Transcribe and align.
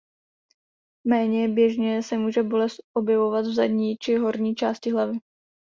Méně 1.07 1.47
běžně 1.49 2.03
se 2.03 2.17
může 2.17 2.43
bolest 2.43 2.79
objevovat 2.93 3.45
v 3.45 3.53
zadní 3.53 3.95
či 3.97 4.15
horní 4.17 4.55
části 4.55 4.91
hlavy. 4.91 5.17